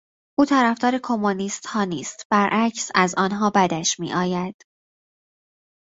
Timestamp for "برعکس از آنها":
2.31-3.51